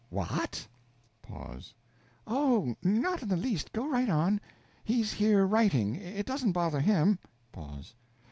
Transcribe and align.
What? 0.09 0.67
Pause. 1.21 1.75
Oh, 2.25 2.75
not 2.81 3.21
in 3.21 3.29
the 3.29 3.37
least 3.37 3.71
go 3.71 3.87
right 3.87 4.09
on. 4.09 4.41
He's 4.83 5.13
here 5.13 5.45
writing 5.45 5.93
it 5.93 6.25
doesn't 6.25 6.53
bother 6.53 6.79
him. 6.79 7.19
Pause. 7.51 7.93